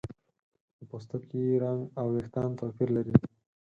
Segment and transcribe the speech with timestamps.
[0.77, 3.15] د پوستکي رنګ او ویښتان توپیر لري.